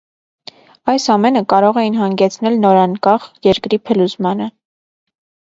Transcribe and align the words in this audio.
Այս 0.93 1.03
ամենը 1.15 1.43
կարող 1.53 1.79
էին 1.81 1.99
հանգեցնել 1.99 2.57
նորանկախ 2.65 3.29
երկրի 3.51 3.81
փլուզման։ 3.91 4.45